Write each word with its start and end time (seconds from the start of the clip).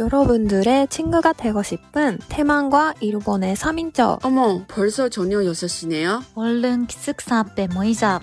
여러분들의 0.00 0.88
친구가 0.88 1.34
되고 1.34 1.62
싶은 1.62 2.18
태만과 2.28 2.94
일본의 3.00 3.54
3인조. 3.54 4.24
어머, 4.24 4.64
벌써 4.66 5.08
저녁 5.08 5.42
6시네요? 5.42 6.22
얼른 6.34 6.86
기숙사 6.86 7.38
앞에 7.38 7.68
모이자. 7.68 8.20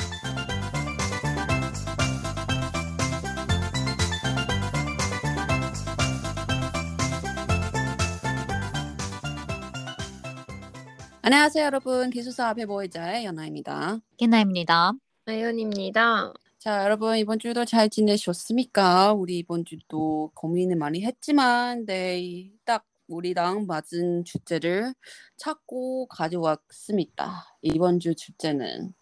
안녕하세요, 11.21 11.65
여러분. 11.65 12.09
기숙사 12.09 12.49
앞에 12.49 12.65
모이자의 12.65 13.23
연아입니다. 13.23 13.99
깨나입니다. 14.17 14.91
아연입니다. 15.25 16.33
자, 16.61 16.83
여러분, 16.83 17.17
이번 17.17 17.39
주도 17.39 17.65
잘 17.65 17.89
지내셨습니까? 17.89 19.13
우리 19.13 19.39
이번 19.39 19.65
주도 19.65 20.29
고민을 20.35 20.75
많이 20.75 21.03
했지만, 21.03 21.87
네, 21.87 22.51
딱 22.65 22.85
우리랑 23.07 23.65
맞은 23.65 24.25
주제를 24.25 24.93
찾고 25.37 26.05
가져왔습니다. 26.05 27.57
이번 27.63 27.99
주 27.99 28.13
주제는 28.13 28.93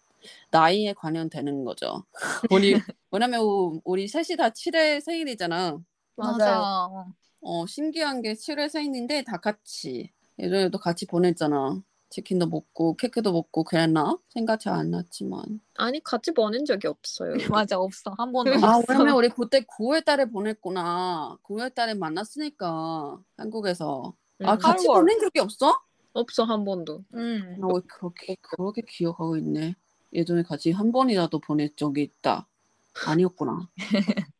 나이에 0.50 0.94
관련되는 0.94 1.64
거죠. 1.64 2.02
우리, 2.50 2.72
왜냐면 3.10 3.42
우리 3.84 4.08
셋이 4.08 4.38
다 4.38 4.48
7회 4.48 5.02
생일이잖아. 5.02 5.78
맞아. 6.16 6.62
어, 7.42 7.66
신기한 7.66 8.22
게 8.22 8.32
7회 8.32 8.70
생일인데 8.70 9.24
다 9.24 9.36
같이. 9.36 10.10
예전에도 10.38 10.78
같이 10.78 11.04
보냈잖아. 11.04 11.82
치킨도 12.10 12.46
먹고 12.48 12.96
케이크도 12.96 13.32
먹고 13.32 13.62
그랬나? 13.64 14.18
생각 14.28 14.58
잘 14.60 14.74
안 14.74 14.90
났지만. 14.90 15.60
아니 15.76 16.02
같이 16.02 16.32
보낸 16.32 16.64
적이 16.64 16.88
없어요. 16.88 17.34
맞아 17.66 17.78
없어 17.78 18.12
한 18.18 18.32
번도 18.32 18.52
아, 18.66 18.76
없어. 18.78 18.92
왜냐면 18.92 19.14
우리 19.16 19.28
그때 19.28 19.60
9월 19.60 20.04
달에 20.04 20.26
보냈구나. 20.26 21.38
9월 21.44 21.72
달에 21.74 21.94
만났으니까 21.94 23.18
한국에서. 23.36 24.14
아, 24.42 24.54
음, 24.54 24.58
같이 24.58 24.86
8월. 24.86 24.94
보낸 24.94 25.20
적이 25.20 25.40
없어? 25.40 25.80
없어 26.12 26.42
한 26.44 26.64
번도. 26.64 27.04
음. 27.14 27.56
나왜 27.60 27.80
그렇게 27.86 28.36
그렇게 28.40 28.82
기억하고 28.86 29.36
있네. 29.36 29.76
예전에 30.12 30.42
같이 30.42 30.72
한 30.72 30.90
번이라도 30.90 31.38
보낸 31.38 31.68
적이 31.76 32.02
있다. 32.02 32.48
아니었구나. 33.06 33.68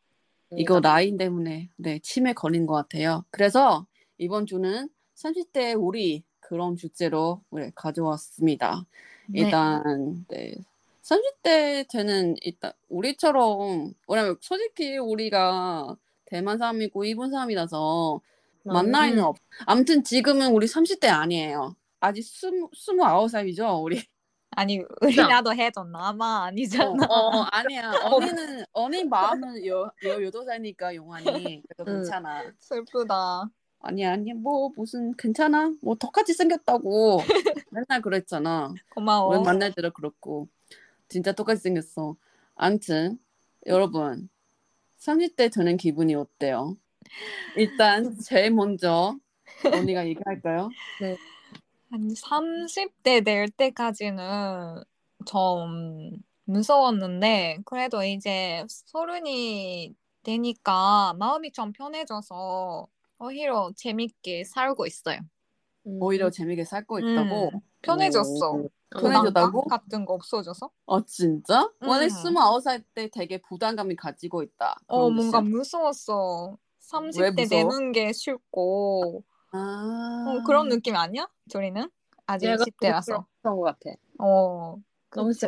이거 0.57 0.81
나이 0.81 1.17
때문에 1.17 1.71
네 1.77 2.01
치매 2.03 2.33
걸린 2.33 2.67
것 2.67 2.75
같아요. 2.75 3.25
그래서 3.31 3.87
이번 4.19 4.47
주는 4.47 4.89
30대 5.15 5.77
우리 5.81 6.25
그런 6.51 6.75
주제로 6.75 7.43
네, 7.51 7.71
가져왔습니다. 7.77 8.85
네. 9.29 9.43
일단 9.43 10.27
네 10.29 10.57
30대 11.03 11.89
때는 11.89 12.35
일단 12.41 12.73
우리처럼 12.89 13.93
왜냐면 14.09 14.37
솔직히 14.41 14.99
우리가 14.99 15.97
대만 16.25 16.59
사람이고 16.59 17.05
일본 17.05 17.31
사람이라서 17.31 18.21
만 18.65 18.91
나이는 18.91 19.23
없. 19.23 19.37
아무튼 19.65 20.03
지금은 20.03 20.51
우리 20.51 20.67
30대 20.67 21.09
아니에요. 21.09 21.77
아직 22.01 22.23
스무 22.23 22.69
스물아홉 22.75 23.31
살이죠 23.31 23.81
우리. 23.83 24.03
아니 24.51 24.83
우리나도 25.01 25.55
해줬나 25.55 26.09
아마 26.09 26.47
아니잖아. 26.47 27.07
어, 27.09 27.39
어, 27.39 27.43
아니야. 27.53 27.93
언니는 28.43 28.65
언니 28.73 29.05
마음은 29.05 29.65
여 29.67 29.93
여여덟 30.03 30.45
살니까 30.45 30.97
용환이 30.97 31.63
그래도 31.69 31.85
응. 31.87 31.95
괜찮아. 32.03 32.43
슬프다. 32.59 33.49
아니야 33.81 34.13
아니야 34.13 34.35
뭐 34.35 34.71
무슨 34.77 35.15
괜찮아 35.17 35.73
뭐 35.83 35.95
똑같이 35.95 36.35
생겼다고 36.35 37.19
맨날 37.71 38.03
그랬잖아. 38.03 38.75
고마워. 38.91 39.33
왜 39.33 39.43
만날 39.43 39.73
때도 39.73 39.91
그렇고 39.91 40.49
진짜 41.09 41.33
똑같이 41.33 41.63
생겼어. 41.63 42.17
아무튼 42.55 43.19
여러분 43.67 44.29
30대 44.99 45.53
되는 45.53 45.77
기분이 45.77 46.15
어때요? 46.15 46.77
일단 47.57 48.17
제일 48.21 48.51
먼저 48.53 49.17
언니가 49.65 50.07
얘기할까요? 50.07 50.71
한 51.91 52.09
30대 52.09 53.25
될 53.25 53.49
때까지는 53.49 54.83
좀 55.27 56.23
무서웠는데 56.45 57.59
그래도 57.65 58.03
이제 58.05 58.65
서른이 58.69 59.95
되니까 60.23 61.15
마음이 61.19 61.53
좀 61.53 61.73
편해져서 61.73 62.87
오히려 63.21 63.71
재밌게 63.77 64.45
살고 64.45 64.87
있어요. 64.87 65.21
음. 65.87 65.99
오히려 66.03 66.31
재밌게 66.31 66.65
살고 66.65 66.99
있다고. 66.99 67.51
음, 67.55 67.61
편해졌어. 67.83 68.53
오. 68.53 68.65
어, 68.67 68.71
편해졌다고? 69.01 69.63
같은 69.63 70.05
거 70.05 70.15
없어져서 70.15 70.71
아 70.87 71.03
진짜? 71.07 71.71
원래 71.83 72.07
음. 72.07 72.09
스물아홉 72.09 72.63
살 72.63 72.83
때 72.95 73.09
되게 73.09 73.41
부담감이 73.41 73.95
가지고 73.97 74.43
있다. 74.43 74.77
어 74.89 75.11
뭔가 75.11 75.41
뜻이야? 75.41 75.51
무서웠어. 75.57 76.59
왜 77.19 77.31
30대 77.31 77.43
무서워? 77.43 77.71
되는 77.71 77.93
게 77.93 78.13
싫고 78.13 79.23
아 79.53 80.25
어, 80.27 80.43
그런 80.45 80.69
느낌 80.69 80.97
아니야? 80.97 81.29
조리는? 81.49 81.89
아직 82.27 82.47
내가 82.47 82.65
10대라서. 82.65 83.27
그런 83.43 83.57
것 83.57 83.63
같아. 83.63 83.97
어. 84.19 84.77
너무 85.15 85.29
그치? 85.29 85.47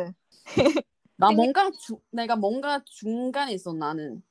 나 1.15 1.31
뭔가 1.31 1.69
주, 1.71 1.99
내가 2.11 2.35
뭔가 2.35 2.81
중간에 2.85 3.53
있어 3.53 3.73
나는. 3.73 4.23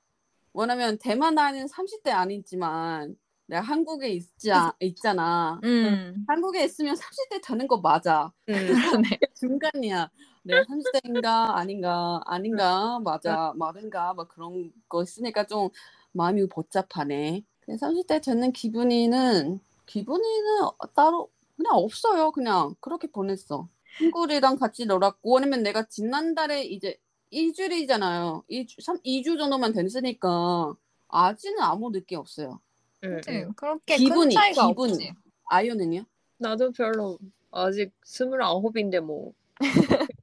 왜냐면 0.55 0.99
대만 0.99 1.35
나이는 1.35 1.67
30대 1.69 2.11
아니지만 2.11 3.17
내가 3.47 3.61
한국에 3.63 4.09
있지 4.09 4.51
아- 4.53 4.73
있잖아. 4.81 5.61
음. 5.65 6.25
한국에 6.27 6.65
있으면 6.65 6.95
30대 6.95 7.41
되는 7.43 7.67
거 7.67 7.79
맞아. 7.79 8.33
음. 8.49 8.55
그러네. 8.55 9.19
중간이야. 9.35 10.11
내가 10.45 10.63
30대인가 10.65 11.55
아닌가 11.55 12.21
아닌가 12.27 12.99
맞아 13.01 13.53
맞은가 13.57 14.15
막 14.15 14.29
그런 14.29 14.73
거 14.89 15.03
있으니까 15.03 15.47
좀 15.47 15.69
마음이 16.13 16.49
복잡하네. 16.49 17.45
30대 17.69 18.21
되는 18.23 18.53
기분이는 18.53 19.61
기분이는 19.87 20.69
따로 20.95 21.31
그냥 21.57 21.75
없어요. 21.75 22.33
그냥 22.33 22.75
그렇게 22.81 23.07
보냈어. 23.09 23.69
친구들이랑 23.99 24.57
같이 24.57 24.87
놀았고 24.87 25.35
왜냐면 25.37 25.63
내가 25.63 25.85
지난달에 25.85 26.65
이제 26.65 26.97
2주일이잖아요. 27.33 28.45
2주, 28.51 28.81
3, 28.83 28.97
2주 29.05 29.39
정도만 29.39 29.73
됐으니까 29.73 30.75
아직은 31.09 31.61
아무 31.61 31.93
느낌 31.93 32.19
없어요. 32.19 32.61
음. 33.05 33.53
그렇게 33.55 33.97
기분이, 33.97 34.35
큰 34.35 34.41
차이가 34.41 34.69
기분이. 34.69 34.93
없지. 34.93 35.13
아이언은요? 35.47 36.05
나도 36.39 36.73
별로 36.73 37.19
아직 37.51 37.93
스물아홉인데 38.05 39.01
뭐. 39.01 39.33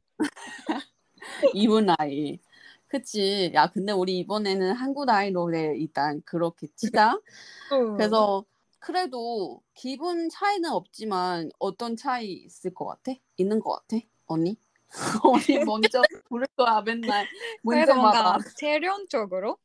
이분 1.53 1.85
나이. 1.85 2.39
그치. 2.87 3.51
야, 3.53 3.67
근데 3.67 3.91
우리 3.91 4.17
이번에는 4.19 4.73
한국 4.73 5.05
나이로래 5.05 5.75
일단 5.77 6.21
그렇게 6.25 6.67
치자. 6.75 7.19
그래서 7.97 8.45
그래도 8.79 9.61
기분 9.73 10.29
차이는 10.29 10.71
없지만 10.71 11.51
어떤 11.59 11.95
차이 11.95 12.31
있을 12.31 12.73
것 12.73 12.85
같아? 12.85 13.11
있는 13.37 13.59
것 13.59 13.73
같아? 13.73 14.03
언니? 14.25 14.57
언니 15.23 15.59
먼저 15.65 16.01
부를 16.29 16.47
거야 16.55 16.81
맨날 16.81 17.27
그래도 17.67 17.93
뭔가 17.93 18.39
재련적으로 18.55 19.57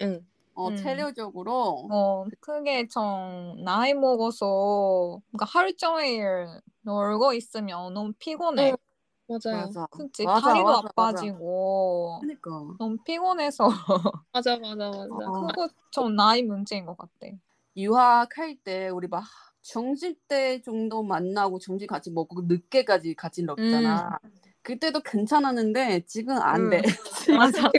응. 0.00 0.26
어 0.54 0.70
음. 0.70 0.76
체력적으로 0.76 1.88
어 1.90 2.24
그게 2.40 2.86
좀 2.88 3.62
나이 3.64 3.92
먹어서 3.94 5.20
뭔가 5.30 5.44
하루 5.46 5.74
종일 5.76 6.46
놀고 6.82 7.32
있으면 7.34 7.92
너무 7.94 8.12
피곤해. 8.18 8.70
응. 8.70 8.76
맞아요. 9.26 9.66
맞아 9.66 9.86
그치 9.90 10.24
맞아, 10.24 10.48
다리도 10.48 10.68
맞아. 10.68 10.88
아파지고 10.88 12.18
그러니까 12.20 12.50
너무 12.78 12.96
피곤해서 12.98 13.68
맞아 14.32 14.56
맞아 14.58 14.90
맞아. 14.90 15.04
어. 15.10 15.32
그거 15.48 15.68
좀 15.90 16.14
나이 16.14 16.42
문제인 16.42 16.84
것 16.84 16.96
같아. 16.96 17.12
유학할 17.76 18.56
때 18.62 18.88
우리 18.90 19.08
막 19.08 19.24
정시 19.62 20.14
때 20.28 20.60
정도 20.60 21.02
만나고 21.02 21.58
점심 21.58 21.86
같이 21.86 22.10
먹고 22.10 22.42
늦게까지 22.42 23.14
같이 23.14 23.42
먹잖아. 23.42 24.18
그때도 24.62 25.00
괜찮았는데 25.00 26.04
지금 26.06 26.36
안 26.36 26.68
돼. 26.70 26.82
맞아. 27.38 27.70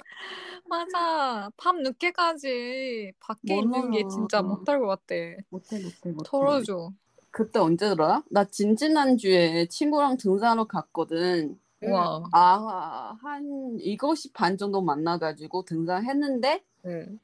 맞아. 0.67 1.49
밤 1.57 1.81
늦게까지 1.81 3.13
밖에 3.19 3.57
있는 3.57 3.91
게 3.91 4.03
몰라. 4.03 4.07
진짜 4.09 4.41
못할 4.41 4.79
것 4.79 4.87
같아. 4.87 5.15
못해 5.49 5.79
못해 5.79 6.11
못해. 6.11 6.29
털어줘. 6.29 6.91
그때 7.31 7.59
언제더라? 7.59 8.23
나 8.29 8.45
진지난 8.45 9.17
주에 9.17 9.67
친구랑 9.67 10.17
등산하러 10.17 10.65
갔거든. 10.65 11.59
와. 11.81 12.23
아, 12.31 13.17
한 13.21 13.77
7시 13.79 14.31
반 14.33 14.57
정도 14.57 14.81
만나가지고 14.81 15.63
등산했는데 15.65 16.63
응. 16.85 17.19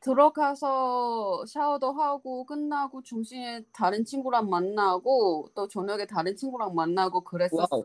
들어가서 0.00 1.44
샤워도 1.46 1.92
하고 1.92 2.44
끝나고 2.44 3.02
점심에 3.02 3.62
다른 3.72 4.04
친구랑 4.04 4.48
만나고 4.48 5.50
또 5.54 5.68
저녁에 5.68 6.06
다른 6.06 6.34
친구랑 6.34 6.74
만나고 6.74 7.20
그랬었어. 7.22 7.84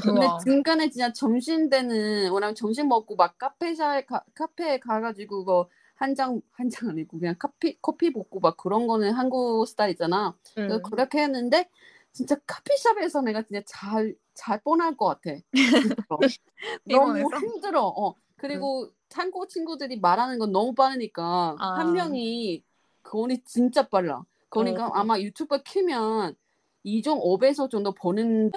근데 0.00 0.26
우와. 0.26 0.38
중간에 0.44 0.90
진짜 0.90 1.12
점심 1.12 1.68
때는 1.70 2.32
왜냐면 2.32 2.54
점심 2.54 2.88
먹고 2.88 3.16
막 3.16 3.38
카페샤에 3.38 4.04
가, 4.04 4.22
카페에 4.34 4.78
가가지고 4.80 5.38
그거 5.38 5.68
한장 5.96 6.40
한 6.52 6.70
장 6.70 6.90
아니고 6.90 7.18
그냥 7.18 7.34
커피 7.38 7.76
커피 7.82 8.10
먹고 8.10 8.40
막 8.40 8.56
그런 8.56 8.86
거는 8.86 9.12
한국 9.12 9.66
스타일이잖아. 9.66 10.36
응. 10.58 10.82
그렇게 10.82 11.22
했는데 11.22 11.68
진짜 12.12 12.36
커피숍에서 12.46 13.20
내가 13.22 13.42
진짜 13.42 13.62
잘잘 13.66 14.60
뻔할 14.64 14.96
것 14.96 15.06
같아. 15.06 15.36
너무? 16.84 17.30
힘들어. 17.40 17.82
어. 17.86 18.14
그리고 18.36 18.90
한국 19.12 19.48
친구들이 19.48 19.98
말하는 20.00 20.38
건 20.38 20.52
너무 20.52 20.74
빠르니까 20.74 21.56
아. 21.58 21.74
한 21.78 21.92
명이 21.92 22.62
그 23.02 23.20
언니 23.22 23.42
진짜 23.44 23.88
빨라. 23.88 24.24
그러니까 24.50 24.86
어. 24.88 24.92
아마 24.94 25.18
유튜브 25.18 25.62
키면 25.62 26.36
2.5배속 26.84 27.70
정도 27.70 27.92
보는 27.92 28.50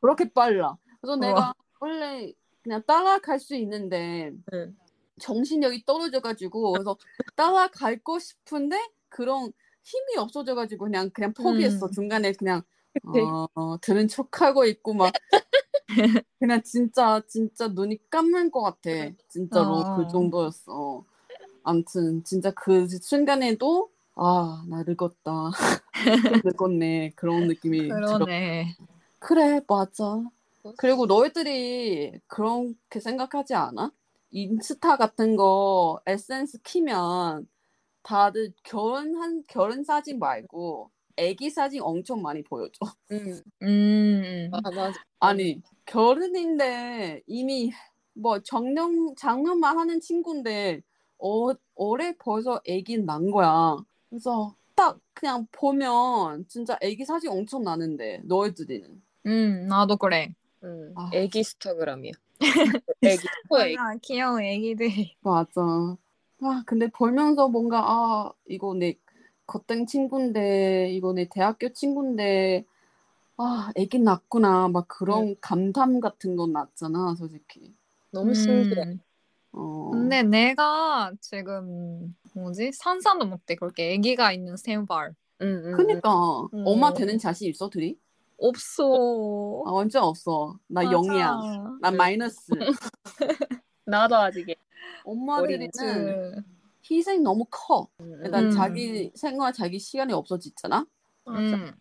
그렇게 0.00 0.28
빨라. 0.32 0.76
그래서 1.00 1.16
내가 1.16 1.54
원래 1.80 2.32
그냥 2.62 2.82
따라갈 2.86 3.38
수 3.38 3.54
있는데 3.56 4.32
응. 4.52 4.76
정신력이 5.20 5.84
떨어져가지고 5.84 6.72
그래서 6.72 6.96
따라갈 7.36 7.98
거 7.98 8.18
싶은데 8.18 8.76
그런 9.08 9.52
힘이 9.82 10.18
없어져가지고 10.18 10.84
그냥 10.86 11.10
그냥 11.10 11.32
포기했어. 11.32 11.86
음. 11.86 11.92
중간에 11.92 12.32
그냥. 12.32 12.62
어, 13.06 13.78
들은 13.80 14.08
척하고 14.08 14.64
있고 14.66 14.94
막 14.94 15.12
그냥 16.38 16.62
진짜 16.62 17.22
진짜 17.28 17.68
눈이 17.68 18.10
감는 18.10 18.50
것 18.50 18.62
같아. 18.62 18.90
진짜로 19.28 19.80
어. 19.80 19.94
그 19.94 20.06
정도였어. 20.08 21.04
아무튼 21.62 22.24
진짜 22.24 22.50
그 22.52 22.86
순간에도 22.88 23.90
아 24.22 24.64
나 24.68 24.82
늙었다. 24.86 25.14
좀 25.22 25.50
늙었네 26.44 27.12
그런 27.16 27.46
느낌이 27.46 27.88
들어. 27.88 28.18
그러네. 28.18 28.76
그래 29.18 29.60
맞아. 29.66 30.22
그리고 30.76 31.06
너희들이 31.06 32.20
그렇게 32.26 33.00
생각하지 33.00 33.54
않아? 33.54 33.92
인스타 34.30 34.96
같은 34.96 35.36
거 35.36 36.00
에센스 36.06 36.60
키면 36.62 37.48
다들 38.02 38.52
결혼한 38.62 39.44
결혼 39.48 39.84
사진 39.84 40.18
말고 40.18 40.90
애기 41.16 41.50
사진 41.50 41.80
엄청 41.82 42.22
많이 42.22 42.42
보여줘. 42.42 42.78
응. 43.12 43.42
음. 43.62 44.50
아 44.52 44.70
맞아. 44.70 45.00
아니 45.18 45.60
결혼인데 45.86 47.22
이미 47.26 47.72
뭐 48.14 48.40
정년 48.40 49.14
장년만 49.16 49.78
하는 49.78 50.00
친구인데 50.00 50.82
어 51.18 51.48
올해 51.74 52.14
벌써 52.18 52.60
애기 52.66 52.98
난 52.98 53.30
거야. 53.30 53.76
그래서 54.10 54.54
딱 54.74 54.98
그냥 55.14 55.46
보면 55.52 56.46
진짜 56.48 56.76
애기 56.82 57.04
사진 57.04 57.30
엄청 57.30 57.62
나는데 57.62 58.22
너희들이는 58.24 59.02
음, 59.26 59.66
나도 59.68 59.96
그래. 59.96 60.34
응. 60.64 60.92
아. 60.96 61.10
애기 61.14 61.42
스타그램이야. 61.42 62.12
애기 63.02 63.28
또 63.48 63.60
애기. 63.62 63.76
아, 63.78 63.94
귀여운 64.02 64.42
애기들이. 64.42 65.16
맞아. 65.20 65.96
아 66.42 66.62
근데 66.66 66.88
보면서 66.88 67.48
뭔가 67.48 67.82
아 67.84 68.32
이거 68.46 68.74
내 68.74 68.94
겉땡 69.46 69.86
친구인데 69.86 70.90
이거 70.92 71.12
내 71.12 71.28
대학교 71.28 71.72
친구인데 71.72 72.64
아 73.36 73.70
애기 73.76 73.98
낳구나 73.98 74.68
막 74.68 74.88
그런 74.88 75.36
감담 75.40 76.00
같은 76.00 76.36
건 76.36 76.52
났잖아 76.52 77.14
솔직히. 77.16 77.74
너무 78.10 78.34
신기해. 78.34 78.82
음. 78.82 79.00
어. 79.52 79.90
근데 79.92 80.22
내가 80.22 81.12
지금 81.20 82.14
뭐지? 82.34 82.72
상상도 82.72 83.26
못해. 83.26 83.54
그렇게 83.54 83.92
애기가 83.94 84.32
있는 84.32 84.56
생활. 84.56 85.14
응, 85.42 85.62
응, 85.64 85.76
그니까 85.76 86.10
음. 86.54 86.64
엄마 86.66 86.92
되는 86.92 87.18
자신 87.18 87.48
있어 87.48 87.68
둘이? 87.68 87.96
없어. 88.38 89.62
아, 89.66 89.72
완전 89.72 90.04
없어. 90.04 90.58
나 90.66 90.82
맞아. 90.82 90.90
영이야. 90.96 91.36
나 91.80 91.90
응. 91.90 91.96
마이너스. 91.96 92.52
응. 92.52 92.60
나도 93.84 94.16
아직 94.16 94.48
애. 94.48 94.54
엄마들이는 95.04 95.70
그, 95.72 96.42
희생 96.88 97.22
너무 97.22 97.44
커. 97.50 97.88
일단 98.22 98.44
음. 98.44 98.50
자기 98.50 99.10
생활, 99.14 99.52
자기 99.52 99.78
시간이 99.78 100.12
없어지잖아. 100.12 100.86
음, 101.28 101.72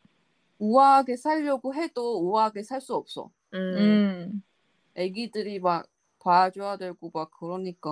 우아하게 0.60 1.18
살려고 1.18 1.74
해도 1.76 2.20
우아하게 2.22 2.64
살 2.64 2.82
수 2.82 2.96
없어. 2.96 3.30
응. 3.54 3.78
음. 3.78 4.44
애기들이 4.96 5.60
막 5.60 5.88
봐줘야 6.20 6.78
되고 6.78 7.10
막 7.14 7.32
그러니까 7.32 7.90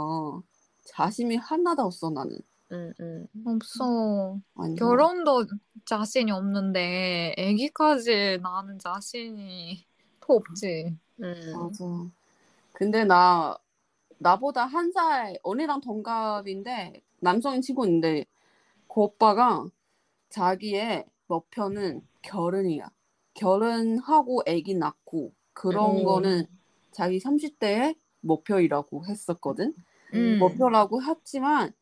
자신이 0.88 1.36
하나도 1.36 1.84
없어 1.84 2.10
나는. 2.10 2.40
응, 2.72 2.94
응. 3.00 3.28
없어. 3.44 4.40
완전. 4.56 5.08
결혼도 5.08 5.48
자신이 5.86 6.32
없는데 6.32 7.34
애기까지 7.38 8.40
낳는 8.42 8.80
자신이 8.80 9.88
더 10.20 10.34
없지. 10.36 10.98
응. 11.24 11.70
맞아. 11.70 11.86
근데 12.74 13.06
나 13.06 13.58
나보다 14.20 14.66
한 14.66 14.92
살 14.94 15.40
언니랑 15.44 15.82
동갑인데 15.82 17.02
남성인 17.22 17.62
친구인데 17.62 18.26
그 18.88 19.02
오빠가 19.02 19.66
자기의 20.30 21.06
목표는 21.28 22.02
결혼이야. 22.24 22.90
결혼하고 23.36 24.44
아기 24.48 24.76
낳고 24.76 25.34
그런 25.54 26.04
음. 26.04 26.04
거는 26.04 26.48
자기 26.92 27.20
30대의 27.20 27.96
목표이라고 28.22 29.06
했었거든. 29.08 29.76
음. 30.14 30.40
목표라고 30.40 31.04
했지만 31.04 31.74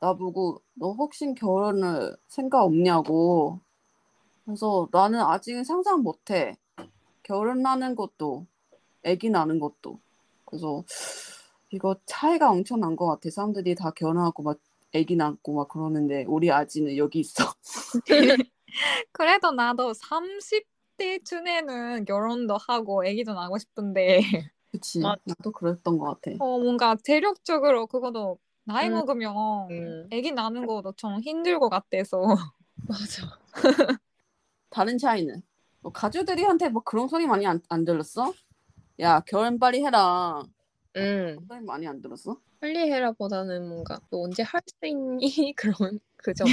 나보고 0.00 0.62
너 0.74 0.92
혹시 0.92 1.34
결혼을 1.34 2.16
생각 2.28 2.62
없냐고. 2.64 3.60
그래서 4.44 4.88
나는 4.92 5.20
아직은 5.20 5.64
상상 5.64 6.02
못해. 6.02 6.56
결혼하는 7.24 7.94
것도, 7.96 8.46
아기 9.06 9.30
낳는 9.30 9.60
것도. 9.60 10.00
그래서 10.46 10.84
이거 11.70 11.96
차이가 12.06 12.50
엄청 12.50 12.80
난 12.80 12.96
것 12.96 13.06
같아. 13.06 13.30
사람들이 13.30 13.74
다 13.74 13.90
결혼하고 13.92 14.42
막 14.42 14.58
아기 14.94 15.16
낳고 15.16 15.54
막 15.54 15.68
그러는데 15.68 16.24
우리 16.28 16.50
아지는 16.50 16.96
여기 16.96 17.20
있어. 17.20 17.44
그래도 19.12 19.50
나도 19.52 19.92
30대 19.94 21.24
중에는 21.24 22.04
결혼도 22.04 22.56
하고 22.68 23.04
애기도 23.06 23.34
낳고 23.34 23.58
싶은데 23.58 24.20
그치? 24.70 25.00
맞- 25.00 25.18
나도 25.24 25.52
그랬던 25.52 25.98
것 25.98 26.20
같아. 26.20 26.36
어, 26.38 26.58
뭔가 26.58 26.96
체력적으로 27.02 27.86
그것도 27.86 28.38
나이 28.64 28.88
음. 28.88 28.94
먹으면 28.94 29.32
응. 29.70 30.08
애기 30.10 30.32
낳는 30.32 30.66
것도 30.66 30.92
좀 30.92 31.20
힘들 31.20 31.58
것 31.58 31.68
같아서 31.68 32.22
맞아. 32.88 33.38
다른 34.70 34.98
차이는? 34.98 35.42
뭐 35.80 35.92
가족들이한테 35.92 36.68
뭐 36.70 36.82
그런 36.82 37.08
소리 37.08 37.26
많이 37.26 37.46
안, 37.46 37.60
안 37.68 37.84
들었어? 37.84 38.32
야, 39.00 39.20
결혼 39.20 39.58
빨리 39.58 39.84
해라. 39.84 40.42
응. 40.96 41.38
소리 41.48 41.60
많이 41.60 41.86
안 41.86 42.02
들었어? 42.02 42.36
빨리 42.60 42.90
해라 42.90 43.12
보다는 43.12 43.68
뭔가 43.68 44.00
너 44.10 44.22
언제 44.22 44.42
할 44.42 44.60
수 44.66 44.86
있니? 44.86 45.54
그런 45.56 46.00
그 46.16 46.34
점. 46.34 46.48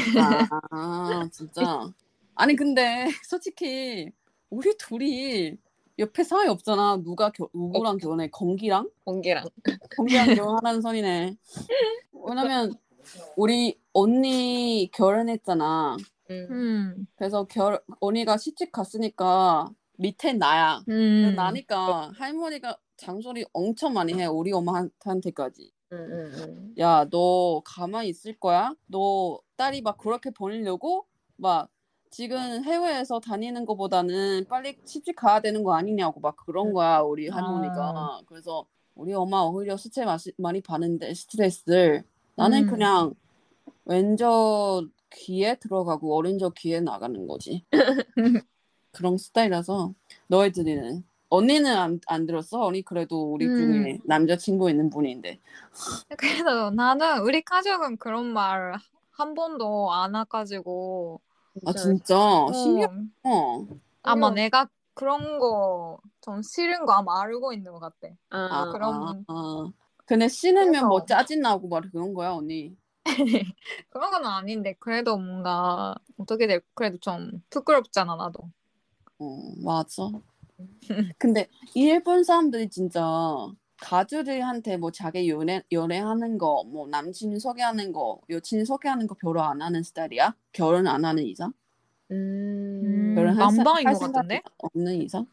아, 0.71 1.27
진짜. 1.31 1.91
아니, 2.35 2.56
근데 2.56 3.07
솔직히 3.23 4.11
우리 4.50 4.75
둘이 4.77 5.57
옆에 5.97 6.24
사이 6.24 6.47
없잖아. 6.47 6.97
누가 7.03 7.30
겨, 7.30 7.47
누구랑 7.53 7.97
결혼해? 7.97 8.30
건기랑? 8.30 8.89
번개랑. 9.06 9.45
건기랑 9.95 10.36
결혼하는 10.36 10.81
선이네. 10.81 11.38
왜냐면 12.27 12.74
우리 13.38 13.80
언니 13.94 14.89
결혼했잖아. 14.94 15.97
응. 16.31 16.47
음. 16.50 17.07
그래서 17.15 17.45
결 17.45 17.81
언니가 17.99 18.37
시집 18.37 18.71
갔으니까 18.71 19.69
밑에 19.97 20.33
나야. 20.33 20.83
음. 20.90 21.33
나니까 21.35 22.11
할머니가 22.16 22.78
장소리 22.97 23.45
엄청 23.54 23.94
많이 23.94 24.14
해. 24.14 24.25
우리 24.25 24.52
엄마한테까지. 24.52 25.71
응, 25.94 25.97
응, 25.97 26.31
응. 26.35 26.73
야, 26.80 27.06
너 27.09 27.61
가만히 27.64 28.09
있을 28.09 28.37
거야? 28.40 28.73
너 28.87 29.40
딸이 29.56 29.81
막 29.81 29.97
그렇게 29.97 30.31
보내려고 30.31 31.06
막 31.37 31.69
지금 32.16 32.64
해외에서 32.64 33.19
다니는 33.19 33.66
것보다는 33.66 34.45
빨리 34.47 34.78
시집 34.85 35.16
가야 35.16 35.42
되는 35.42 35.64
거 35.64 35.74
아니냐고 35.74 36.19
막 36.21 36.35
그런 36.38 36.71
거야, 36.74 37.00
우리 37.00 37.28
할머니가. 37.28 38.21
그래서 38.26 38.66
우리 38.95 39.14
엄마 39.14 39.42
오히려 39.42 39.76
스트레스 39.76 40.06
마시- 40.07 40.33
많이 40.38 40.62
받는데 40.62 41.14
스트레스를 41.14 42.04
나는 42.35 42.64
음. 42.64 42.69
그냥 42.69 43.14
왼쪽 43.83 44.88
귀에 45.12 45.56
들어가고 45.56 46.16
오른쪽 46.16 46.54
귀에 46.56 46.80
나가는 46.80 47.28
거지. 47.28 47.66
그런 48.92 49.18
스타일이라서 49.18 49.94
너희들이는 50.28 51.04
언니는 51.30 51.76
안, 51.76 52.00
안 52.07 52.26
들었어? 52.26 52.62
언니 52.66 52.81
그래도 52.81 53.33
우리 53.33 53.45
음. 53.45 53.56
중에 53.57 54.00
남자친구 54.06 54.69
있는 54.69 54.90
분인데. 54.90 55.40
그래도 56.18 56.69
나는 56.71 57.19
우리 57.24 57.42
가족은 57.42 57.97
그런 57.97 58.26
말 58.28 58.78
한 59.18 59.33
번도 59.33 59.94
안 59.94 60.14
해가지고 60.14 61.21
아 61.66 61.74
진짜 61.74 62.16
신기하 62.54 62.90
어, 63.24 63.30
어. 63.62 63.68
아마. 64.04 64.30
내가 64.31 64.68
그런 64.94 65.40
거 65.40 66.00
좀 66.21 66.42
싫은 66.42 66.85
거 66.88 66.94
아마 66.94 67.21
알고 67.21 67.54
있는 67.54 67.71
것 67.71 67.80
같아. 67.80 68.07
아, 68.31 68.38
아, 68.52 68.71
그럼- 68.71 69.24
아. 69.28 69.69
근데 70.07 70.28
싫으면 70.28 70.71
그래서- 70.71 70.88
뭐 70.88 71.06
짜증 71.06 71.40
나고 71.42 71.68
막 71.68 71.83
그런 71.92 72.14
거야 72.16 72.31
언니. 72.31 72.76
그런 73.90 74.09
건 74.12 74.26
아닌데 74.26 74.76
그래도 74.80 75.18
뭔가 75.18 75.94
어떻게 76.18 76.47
될 76.47 76.62
그래도 76.74 76.97
좀 76.97 77.44
부끄럽잖아 77.52 78.16
나도. 78.16 78.50
어 79.19 79.54
맞아. 79.64 80.09
근데 81.19 81.47
일본 81.76 82.24
사람들이 82.24 82.69
진짜 82.69 83.02
가족들한테 83.77 84.77
뭐 84.77 84.91
자기 84.91 85.29
연애 85.29 85.63
연애하는 85.71 86.37
거, 86.37 86.63
뭐 86.65 86.87
남친 86.87 87.39
소개하는 87.39 87.91
거, 87.91 88.19
여친 88.29 88.65
소개하는 88.65 89.07
거 89.07 89.15
별로 89.15 89.41
안 89.41 89.61
하는 89.61 89.83
스타일이야? 89.83 90.35
결혼 90.53 90.87
안 90.87 91.05
하는 91.05 91.23
이상? 91.23 91.53
음. 92.11 92.81
음, 92.83 93.15
결혼 93.15 93.37
할것 93.37 93.99
같은데? 94.13 94.41
없는 94.57 95.01
이상? 95.01 95.25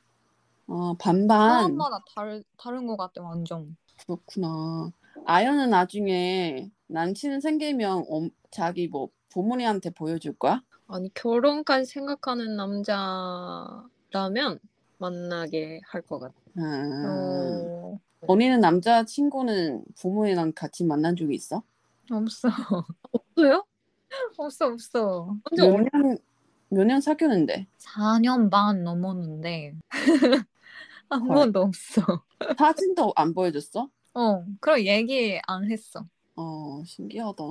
어 0.66 0.94
반반. 0.94 1.62
사람마다 1.64 2.04
다르 2.14 2.42
다른 2.56 2.86
것 2.86 2.96
같아 2.96 3.22
완전. 3.22 3.76
그렇구나. 4.06 4.90
아연은 5.26 5.70
나중에 5.70 6.70
남친 6.86 7.40
생기면 7.40 8.04
엄- 8.08 8.30
자기 8.50 8.88
뭐 8.88 9.08
부모님한테 9.30 9.90
보여줄 9.90 10.34
거야? 10.34 10.62
아니 10.88 11.12
결혼까지 11.14 11.84
생각하는 11.86 12.56
남자라면 12.56 14.58
만나게 14.98 15.80
할 15.86 16.02
것 16.02 16.18
같아. 16.18 16.34
음. 16.58 17.04
어, 17.06 17.98
언니는 18.26 18.60
남자 18.60 19.04
친구는 19.04 19.84
부모님이랑 19.96 20.52
같이 20.54 20.84
만난 20.84 21.16
적이 21.16 21.34
있어? 21.34 21.62
없어. 22.10 22.48
없어요? 23.12 23.64
없어, 24.36 24.66
없어. 24.66 25.36
언제 25.50 25.68
몇 25.68 25.80
년, 25.92 26.18
몇 26.68 26.84
년 26.86 27.00
사귀었는데? 27.00 27.66
4년 27.78 28.48
반 28.50 28.84
넘었는데 28.84 29.74
한 31.10 31.20
헐. 31.22 31.34
번도 31.34 31.62
없어. 31.62 32.02
사진도 32.58 33.12
안 33.16 33.34
보여줬어? 33.34 33.88
어, 34.14 34.44
그럼 34.60 34.80
얘기 34.80 35.40
안 35.46 35.70
했어. 35.70 36.04
어, 36.36 36.82
신기하다. 36.86 37.42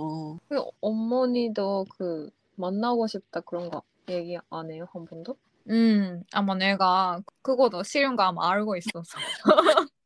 그 0.48 0.64
어머니도 0.80 1.86
그 1.98 2.30
만나고 2.56 3.08
싶다 3.08 3.42
그런 3.42 3.70
거 3.70 3.82
얘기 4.10 4.38
안 4.50 4.72
해요 4.72 4.88
한 4.94 5.06
번도? 5.06 5.36
음, 5.70 6.24
아마 6.34 6.56
내가 6.56 7.22
그거도 7.44 7.84
싫은 7.84 8.16
거 8.16 8.24
아마 8.24 8.50
알고 8.52 8.76
있어서. 8.78 9.18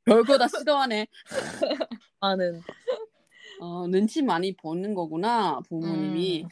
별거 0.06 0.38
다 0.38 0.48
시도하네. 0.48 1.08
아는 2.20 2.62
어, 3.60 3.88
눈치 3.88 4.22
많이 4.22 4.56
보는 4.56 4.94
거구나, 4.94 5.60
부모님이. 5.62 6.44
음. 6.44 6.50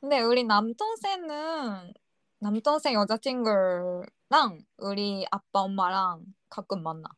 근데 0.00 0.20
우리 0.20 0.44
남동생은 0.44 1.92
남동생 2.38 2.94
여자친구랑 2.94 4.64
우리 4.78 5.26
아빠 5.30 5.60
엄마랑 5.62 6.24
가끔 6.48 6.82
만나. 6.82 7.08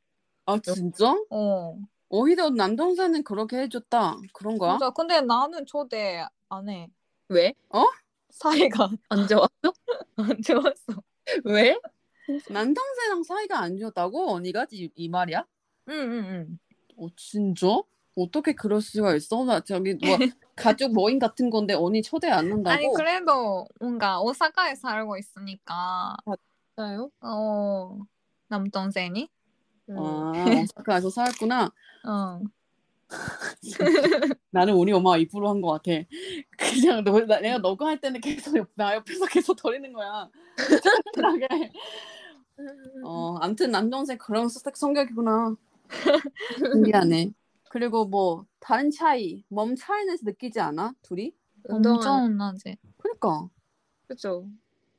아, 0.47 0.59
진짜? 0.59 1.15
어, 1.31 1.79
오히려 2.09 2.51
남동생은 2.51 3.23
그렇게 3.23 3.59
해줬다. 3.59 4.17
그런 4.33 4.59
거야? 4.59 4.73
맞아. 4.73 4.91
근데 4.91 5.21
나는 5.21 5.65
초대 5.67 6.27
안 6.49 6.69
해. 6.69 6.89
왜? 7.29 7.55
사이가 8.31 8.91
안 9.09 9.29
좋았어? 9.29 9.49
안 10.17 10.43
좋았어. 10.43 11.03
왜? 11.45 11.79
남동생이랑 12.49 13.23
사이가 13.23 13.59
안 13.61 13.77
좋았다고? 13.79 14.33
언니가 14.33 14.67
이, 14.71 14.91
이 14.95 15.09
말이야? 15.09 15.45
응, 15.89 15.95
응, 15.95 16.25
응. 16.29 16.59
어, 16.97 17.07
진짜? 17.17 17.67
어떻게 18.17 18.53
그럴 18.55 18.81
수가 18.81 19.15
있어? 19.17 19.45
나 19.45 19.61
저기 19.61 19.95
뭐 19.95 20.01
가족 20.57 20.93
모임 20.93 21.19
같은 21.19 21.49
건데 21.51 21.75
언니 21.75 22.03
초대 22.03 22.29
안 22.29 22.51
한다고? 22.51 22.75
아니 22.75 22.89
그래도 22.95 23.67
뭔가 23.81 24.21
오사카에 24.21 24.75
살고 24.75 25.17
있으니까 25.17 26.17
진짜요? 26.77 27.11
어 27.21 27.99
남동생이 28.49 29.29
음. 29.89 29.97
아, 29.99 30.33
오사카에서 30.69 31.11
살았구나. 31.11 31.71
어 32.07 32.41
나는 34.51 34.75
우리 34.75 34.93
엄마 34.93 35.17
입으로 35.17 35.49
한 35.49 35.61
것 35.61 35.71
같아. 35.83 35.91
그냥 36.57 37.03
너, 37.05 37.21
나, 37.25 37.41
내가 37.41 37.59
너가 37.59 37.87
할 37.87 38.01
때는 38.01 38.21
계속 38.21 38.57
옆- 38.57 38.71
나 38.75 38.95
옆에서 38.97 39.27
계속 39.27 39.55
거리는 39.57 39.93
거야. 39.93 40.29
어, 43.05 43.37
아무튼 43.41 43.71
남동생 43.71 44.19
그런 44.19 44.49
스- 44.49 44.61
성격이구나. 44.75 45.57
신기하네. 46.73 47.33
그리고 47.71 48.05
뭐 48.05 48.47
다른 48.59 48.91
차이, 48.91 49.45
몸 49.49 49.77
차이는 49.77 50.19
느끼지 50.23 50.61
않아? 50.61 50.95
둘이? 51.03 51.33
운동은 51.69 51.97
엄청 51.99 52.37
나지. 52.37 52.77
그러니까 52.99 53.49
그죠? 54.09 54.49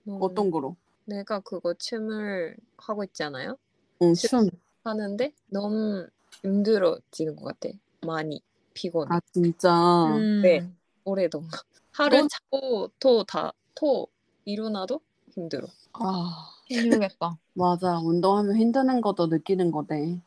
너무 0.04 0.24
어떤 0.26 0.50
거로? 0.52 0.76
내가 1.06 1.40
그거 1.42 1.74
춤을 1.74 2.56
하고 2.78 3.04
있잖아요. 3.04 3.58
응, 4.02 4.14
춤. 4.14 4.50
하는데 4.84 5.34
너무 5.48 6.08
힘들어지는 6.42 7.36
것 7.36 7.44
같아. 7.60 7.70
많이 8.06 8.42
피곤해. 8.74 9.14
아 9.16 9.20
진짜. 9.34 10.06
음. 10.16 10.42
네. 10.42 10.68
오래동안 11.04 11.50
하루 11.92 12.18
넌- 12.18 12.28
자고 12.30 12.90
또다또 13.00 14.08
일어나도 14.46 15.02
힘들어. 15.32 15.68
아 15.94 16.50
힘들겠다. 16.68 17.38
맞아. 17.54 18.00
운동하면 18.00 18.56
힘드는 18.56 19.02
것도 19.02 19.28
느끼는 19.28 19.72
거네. 19.72 20.22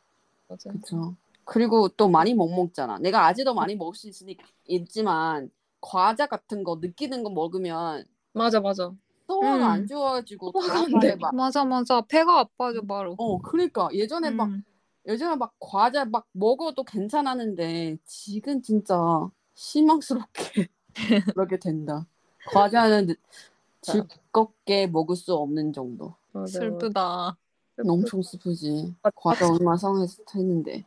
맞아. 0.47 0.69
그쵸. 0.71 1.15
그리고 1.43 1.87
또 1.89 2.09
많이 2.09 2.33
못 2.33 2.47
먹잖아. 2.49 2.97
내가 2.99 3.25
아직도 3.27 3.53
많이 3.53 3.75
먹을 3.75 3.93
수 3.95 4.07
있으니 4.07 4.37
있지만 4.67 5.51
과자 5.79 6.25
같은 6.25 6.63
거 6.63 6.77
느끼는 6.81 7.23
거 7.23 7.29
먹으면 7.29 8.05
맞아 8.33 8.59
맞아. 8.59 8.91
소화가 9.27 9.65
음. 9.65 9.71
안 9.71 9.87
좋아지고 9.87 10.53
돼. 11.01 11.15
막 11.15 11.35
맞아 11.35 11.63
맞아 11.65 12.01
배가 12.01 12.39
아파져 12.39 12.81
바로. 12.81 13.15
어, 13.17 13.37
그러니까 13.39 13.89
예전에 13.93 14.31
막 14.31 14.49
음. 14.49 14.63
예전에 15.07 15.35
막 15.35 15.53
과자 15.59 16.05
막 16.05 16.25
먹어도 16.31 16.83
괜찮았는데 16.83 17.97
지금 18.05 18.61
진짜 18.61 18.95
실망스럽게 19.53 20.67
그렇게 21.35 21.57
된다. 21.57 22.05
과자는 22.45 23.07
느- 23.07 23.15
즐겁게 23.81 24.87
먹을 24.87 25.15
수 25.15 25.33
없는 25.35 25.73
정도. 25.73 26.15
맞아. 26.31 26.59
슬프다. 26.59 27.37
엄청 27.85 28.21
슬프지. 28.21 28.93
맞- 29.03 29.13
과자 29.15 29.47
얼마나 29.49 29.77
상했는데. 29.77 30.85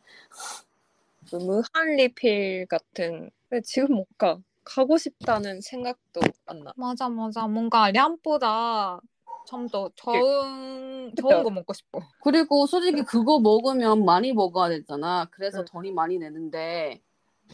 그 1.29 1.35
무한리필 1.35 2.65
같은. 2.67 3.29
근데 3.49 3.61
지금 3.63 3.95
못 3.95 4.07
가. 4.17 4.39
가고 4.63 4.97
싶다는 4.97 5.61
생각도 5.61 6.21
안 6.45 6.63
나. 6.63 6.73
맞아 6.75 7.09
맞아 7.09 7.47
뭔가 7.47 7.91
량보다 7.91 8.99
좀 9.45 9.67
더 9.67 9.89
좋은. 9.95 11.11
좋은 11.15 11.43
거 11.43 11.49
먹고 11.49 11.73
싶어. 11.73 12.01
그리고 12.21 12.67
솔직히 12.67 13.03
그거 13.03 13.39
먹으면 13.39 14.05
많이 14.05 14.31
먹어야 14.31 14.69
되잖아. 14.69 15.27
그래서 15.31 15.59
응. 15.61 15.65
돈이 15.65 15.91
많이 15.91 16.19
내는데. 16.19 17.01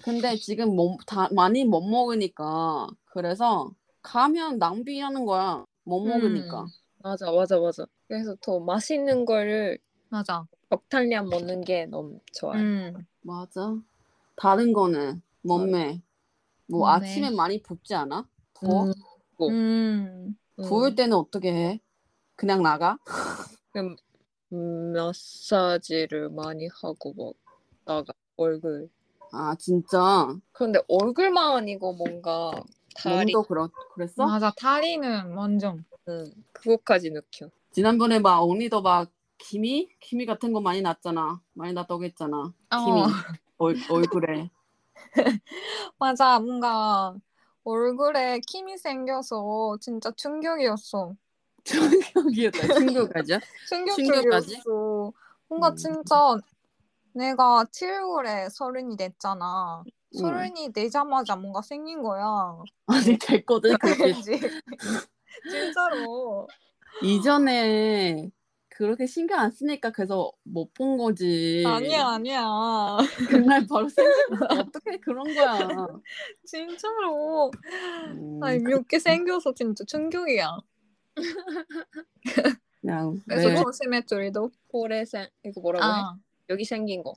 근데 0.04 0.36
지금 0.36 0.75
못, 0.75 0.98
다, 1.08 1.30
많이 1.32 1.63
못 1.63 1.82
먹으니까. 1.82 2.89
그래서 3.06 3.72
가면 4.01 4.60
낭비하는 4.60 5.25
거야. 5.25 5.65
못 5.84 6.01
먹으니까. 6.06 6.63
음. 6.63 6.68
맞아 7.05 7.31
맞아 7.31 7.59
맞아. 7.59 7.85
그래서 8.07 8.35
더 8.41 8.59
맛있는 8.59 9.25
거를 9.25 9.77
맞아. 10.09 10.47
적당량 10.71 11.29
먹는 11.29 11.62
게 11.62 11.85
너무 11.85 12.19
좋아요. 12.33 12.59
음. 12.59 13.05
맞아. 13.21 13.77
다른 14.35 14.74
거는 14.74 15.21
몸매. 15.43 16.01
뭐 16.65 16.79
몸매. 16.79 16.91
아침에 17.05 17.29
많이 17.29 17.62
붓지 17.62 17.93
않아? 17.93 18.27
부어? 18.55 18.85
음, 18.85 18.93
뭐. 19.38 19.50
음. 19.50 20.35
부을 20.63 20.95
때는 20.95 21.15
어떻게 21.15 21.53
해? 21.53 21.79
그냥 22.35 22.63
나가? 22.63 22.97
그럼 23.71 23.95
마사지를 24.50 26.29
많이 26.29 26.67
하고 26.81 27.13
뭐 27.13 27.33
나가 27.85 28.13
얼굴. 28.35 28.89
아 29.31 29.53
진짜. 29.59 30.35
그런데 30.53 30.79
얼굴만 30.88 31.57
아니고 31.57 31.93
뭔가 31.93 32.51
다리 32.95 33.31
몸도 33.31 33.43
그렇 33.43 33.69
그랬어? 33.93 34.25
맞아 34.25 34.51
다리는 34.57 35.35
완전. 35.35 35.85
응, 36.07 36.31
그거까지 36.53 37.09
느껴. 37.12 37.50
지난번에 37.71 38.19
막 38.19 38.41
언니도 38.41 38.81
막 38.81 39.09
기미 39.38 39.89
기미 40.00 40.25
같은 40.25 40.53
거 40.53 40.62
많이 40.62 40.81
났잖아. 40.81 41.41
많이 41.53 41.74
났다고 41.74 42.03
했잖아. 42.03 42.53
기미 42.69 43.01
어. 43.01 43.07
얼, 43.57 43.75
얼굴에. 43.89 44.50
맞아 45.97 46.39
뭔가 46.39 47.15
얼굴에 47.63 48.39
김이 48.47 48.77
생겨서 48.77 49.77
진짜 49.81 50.12
충격이었어. 50.12 51.15
충격이었다. 51.63 52.74
충격하죠? 52.75 53.39
충격적이었어. 53.67 55.12
뭔가 55.47 55.69
음. 55.69 55.75
진짜 55.75 56.38
내가 57.13 57.65
7월에 57.71 58.50
서른이 58.50 58.97
됐잖아. 58.97 59.83
음. 59.85 60.17
서른이 60.17 60.71
되자마자 60.74 61.35
뭔가 61.35 61.62
생긴 61.62 62.03
거야. 62.03 62.62
아니 62.88 63.17
됐거든. 63.17 63.77
그지? 63.77 64.39
진짜로. 65.50 66.48
이전에 67.04 68.30
그렇게 68.70 69.06
신경 69.08 69.39
안 69.39 69.51
쓰니까 69.51 69.92
그래서 69.92 70.32
못 70.44 70.74
본 70.74 70.98
거지. 70.98 71.63
아니야 71.65 72.08
아니야. 72.08 72.44
그날 73.30 73.65
바로 73.68 73.88
생겼어. 73.89 74.46
어떻게 74.62 74.98
그런 75.00 75.24
거야. 75.34 75.88
진짜로. 76.46 77.51
음, 78.12 78.39
아니 78.44 78.60
몇개 78.60 79.00
생겨서 79.00 79.54
진짜 79.54 79.84
충격이야. 79.86 80.58
그냥 82.82 83.22
그래서 83.27 83.48
왜- 83.50 83.56
조심했죠 83.56 84.15
우리도. 84.18 84.51
볼에 84.70 85.06
생 85.06 85.27
이거 85.44 85.62
뭐라고 85.62 85.86
해? 85.86 85.89
아, 85.89 86.15
여기 86.50 86.65
생긴 86.65 87.04
거. 87.04 87.13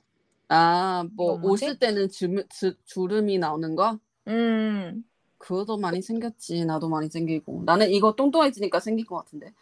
아, 0.47 1.03
뭐? 1.13 1.39
옷을 1.43 1.77
때는 1.77 2.09
주, 2.09 2.43
주, 2.49 2.73
주름이 2.85 3.37
나오는 3.37 3.75
거? 3.75 3.99
음. 4.27 5.03
그것도 5.39 5.77
많이 5.77 6.01
생겼지. 6.01 6.65
나도 6.65 6.89
많이 6.89 7.09
생기고. 7.09 7.63
나는 7.65 7.89
이거 7.91 8.13
똥똥해지니까 8.15 8.79
생길 8.79 9.05
것 9.07 9.17
같은데. 9.17 9.53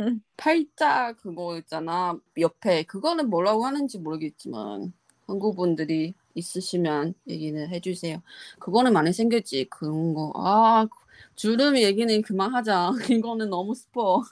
음. 0.00 0.22
팔자 0.36 1.14
그거 1.14 1.58
있잖아. 1.58 2.18
옆에. 2.38 2.84
그거는 2.84 3.30
뭐라고 3.30 3.66
하는지 3.66 3.98
모르겠지만 3.98 4.92
한국 5.26 5.56
분들이 5.56 6.14
있으시면 6.34 7.14
얘기는 7.28 7.68
해주세요. 7.68 8.22
그거는 8.58 8.92
많이 8.92 9.12
생겼지. 9.12 9.66
그런 9.70 10.14
거. 10.14 10.32
아, 10.36 10.86
주름 11.36 11.76
얘기는 11.78 12.22
그만하자. 12.22 12.92
이거는 13.10 13.50
너무 13.50 13.74
스포. 13.74 14.22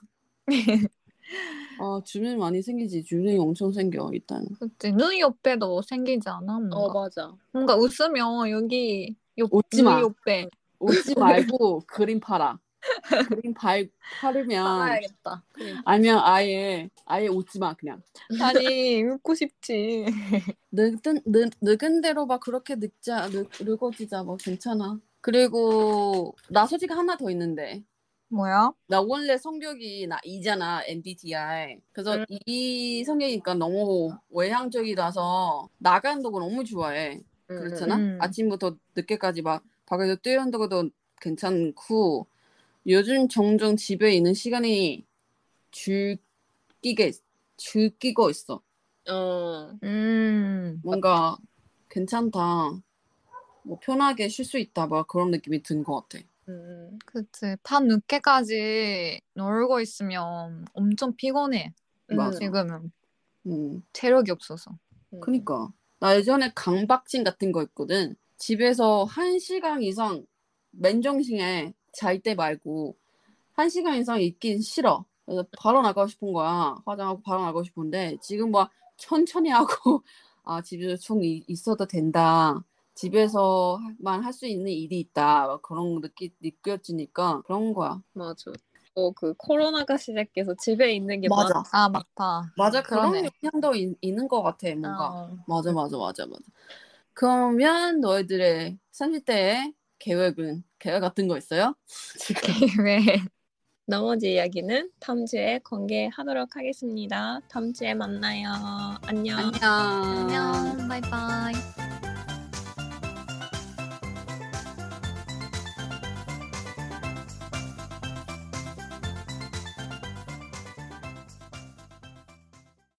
아, 1.79 2.01
주름이 2.05 2.37
많이 2.37 2.63
생기지. 2.63 3.05
주름이 3.05 3.39
엄청 3.39 3.73
생겨, 3.73 4.11
일단. 4.13 4.47
그치. 4.61 4.93
눈 4.93 5.19
옆에도 5.19 5.83
생기지 5.83 6.29
않아? 6.29 6.61
뭔가. 6.61 6.77
어 6.79 6.89
맞아. 6.93 7.37
뭔가 7.53 7.77
웃으면 7.77 8.51
여기 8.51 9.17
옆, 9.39 9.53
웃지 9.53 9.83
마. 9.83 9.97
눈 9.97 10.03
옆에 10.05 10.49
웃지 10.79 11.15
말고 11.19 11.83
그림 11.87 12.21
팔아. 12.21 12.59
그림 13.29 13.55
발 13.55 13.89
팔으면 14.21 14.67
알아야겠다. 14.67 15.45
아니면 15.85 16.19
아예 16.23 16.91
아예 17.07 17.29
웃지 17.29 17.59
마 17.59 17.75
그냥. 17.75 18.03
아니 18.41 19.03
웃고 19.23 19.35
싶지. 19.35 20.07
늙은 20.73 21.21
늙, 21.27 21.51
늙은 21.61 22.01
대로 22.01 22.27
막 22.27 22.41
그렇게 22.41 22.75
늙자 22.75 23.29
늙, 23.29 23.49
늙어지자 23.61 24.25
뭐 24.25 24.37
괜찮아. 24.37 24.99
그리고 25.21 26.35
나 26.49 26.67
솔직히 26.67 26.93
하나 26.93 27.17
더 27.17 27.31
있는데 27.31 27.85
뭐야? 28.29 28.73
나 28.89 29.01
원래 29.01 29.37
성격이 29.37 30.07
나 30.09 30.19
이잖아 30.25 30.83
MBTI. 30.87 31.79
그래서 31.93 32.17
음. 32.17 32.25
이 32.47 33.05
성격이니까 33.05 33.55
너무 33.55 34.11
외향적이라서 34.31 35.69
나가는 35.79 36.23
거 36.23 36.31
너무 36.31 36.65
좋아해. 36.65 37.21
그렇잖아. 37.59 37.97
음. 37.97 38.19
아침부터 38.21 38.77
늦게까지 38.97 39.43
막 39.43 39.65
밖에서 39.87 40.17
뛰어는 40.17 40.51
것도 40.53 40.91
괜찮고 41.21 42.27
요즘 42.87 43.29
종종 43.29 43.77
집에 43.77 44.13
있는 44.15 44.35
시간이 44.35 45.07
줄기게 45.71 47.13
줄기고 47.57 48.31
있어. 48.31 48.61
어. 49.09 49.79
음. 49.83 50.81
뭔가 50.83 51.37
괜찮다. 51.89 52.41
뭐 53.65 53.79
편하게 53.81 54.29
쉴 54.29 54.45
수 54.45 54.59
있다. 54.59 54.87
막 54.87 55.07
그런 55.07 55.31
느낌이 55.31 55.63
든 55.63 55.85
것 55.85 56.09
같아. 56.09 56.25
음. 56.49 56.99
그치. 57.07 57.57
밤 57.63 57.87
늦게까지 57.87 59.21
놀고 59.35 59.81
있으면 59.81 60.65
엄청 60.73 61.15
피곤해. 61.15 61.73
맞아. 62.09 62.39
지금은 62.39 62.93
음. 63.47 63.83
체력이 63.93 64.31
없어서. 64.33 64.73
음. 65.13 65.21
그니까 65.21 65.73
나 66.03 66.17
예전에 66.17 66.53
강박증 66.55 67.25
같은 67.25 67.53
거 67.53 67.63
있거든. 67.65 68.17
집에서 68.39 69.05
한 69.05 69.39
시간 69.41 69.83
이상 69.83 70.27
맨정신에 70.73 71.75
잘 71.93 72.21
때 72.21 72.35
말고 72.35 72.97
한 73.55 73.69
시간 73.71 73.99
이상 73.99 74.21
있긴 74.23 74.63
싫어. 74.63 75.05
그래서 75.27 75.47
바로 75.59 75.83
나가고 75.83 76.09
싶은 76.09 76.33
거야. 76.35 76.77
화장하고 76.87 77.23
바로 77.23 77.41
나가고 77.43 77.65
싶은데 77.65 78.19
지금 78.23 78.53
막 78.53 78.71
천천히 78.99 79.51
하고 79.51 80.05
아 80.45 80.63
집에서 80.63 80.97
좀 81.03 81.25
이- 81.25 81.45
있어도 81.49 81.87
된다. 81.87 82.65
집에서만 82.97 84.25
할 84.25 84.33
수 84.35 84.47
있는 84.47 84.73
일이 84.73 85.01
있다. 85.01 85.49
막 85.49 85.63
그런 85.63 86.01
느끼 86.03 86.33
느껴지니까 86.43 87.43
그런 87.47 87.75
거야. 87.75 88.03
맞아. 88.15 88.53
어, 88.95 89.11
그 89.13 89.35
코로나가 89.35 89.97
시작해서 89.97 90.55
집에 90.61 90.93
있는 90.93 91.21
게 91.21 91.29
맞아. 91.29 91.63
아 91.73 91.89
맞다. 91.89 92.53
맞아. 92.57 92.83
그런 92.83 93.13
그러네. 93.13 93.31
영향도 93.43 93.75
있, 93.75 93.97
있는 94.01 94.29
것 94.29 94.43
같아. 94.43 94.69
뭔가. 94.75 95.09
어. 95.09 95.37
맞아, 95.47 95.73
맞아, 95.73 95.97
맞아, 95.97 96.27
맞아. 96.27 96.43
그러면 97.15 98.01
너희들의 98.01 98.79
30대의 98.93 99.75
계획은 99.99 100.65
계획 100.79 101.01
같은 101.01 101.29
거 101.29 101.37
있어요? 101.37 101.75
왜? 102.85 103.01
나머지 103.85 104.35
이야기는 104.35 104.91
다음 105.01 105.27
주에 105.27 105.59
공개하도록 105.65 106.57
하겠습니다. 106.57 107.41
다음 107.49 107.73
주에 107.73 107.95
만나요. 107.95 108.49
안녕. 109.07 109.39
안녕. 109.39 109.63
안녕. 109.63 110.89
바이바이. 110.89 111.82